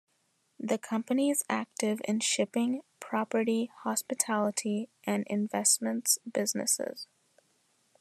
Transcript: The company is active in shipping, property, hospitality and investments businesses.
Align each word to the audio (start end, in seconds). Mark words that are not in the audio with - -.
The 0.59 0.79
company 0.79 1.29
is 1.29 1.43
active 1.47 2.01
in 2.05 2.21
shipping, 2.21 2.81
property, 2.99 3.69
hospitality 3.83 4.89
and 5.05 5.27
investments 5.27 6.17
businesses. 6.33 7.05